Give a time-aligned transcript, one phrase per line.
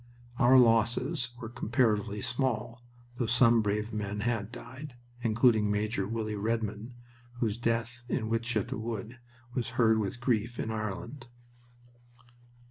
[0.39, 2.83] Our losses were comparatively small,
[3.17, 6.95] though some brave men had died, including Major Willie Redmond,
[7.33, 9.19] whose death in Wytschaete Wood
[9.53, 11.27] was heard with grief in Ireland.